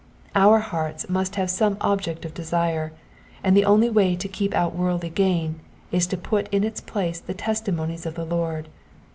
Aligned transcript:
Our 0.33 0.57
hearts 0.57 1.07
must 1.09 1.35
have 1.35 1.51
some 1.51 1.77
object 1.79 2.25
of 2.25 2.33
desire, 2.33 2.91
and 3.43 3.55
the 3.55 3.65
only 3.65 3.87
way 3.87 4.15
to 4.15 4.27
keep 4.27 4.51
out 4.55 4.73
worldly 4.75 5.11
gain 5.11 5.59
is 5.91 6.07
to 6.07 6.17
put 6.17 6.51
in 6.51 6.63
its 6.63 6.81
place 6.81 7.19
the 7.19 7.35
testimonies 7.35 8.07
of 8.07 8.15
the 8.15 8.25
Lord. 8.25 8.67